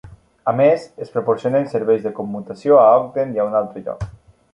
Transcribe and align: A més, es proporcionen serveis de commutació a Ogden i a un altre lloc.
A 0.51 0.51
més, 0.59 0.85
es 1.05 1.11
proporcionen 1.17 1.69
serveis 1.73 2.01
de 2.05 2.13
commutació 2.21 2.79
a 2.85 2.87
Ogden 3.03 3.37
i 3.37 3.43
a 3.45 3.47
un 3.51 3.59
altre 3.61 3.85
lloc. 3.85 4.09